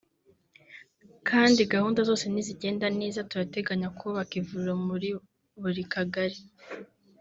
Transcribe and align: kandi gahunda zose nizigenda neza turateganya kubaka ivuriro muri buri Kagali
kandi 1.29 1.61
gahunda 1.73 1.99
zose 2.09 2.25
nizigenda 2.29 2.85
neza 2.99 3.25
turateganya 3.29 3.87
kubaka 3.97 4.33
ivuriro 4.41 4.73
muri 4.87 5.09
buri 5.61 5.83
Kagali 5.93 6.39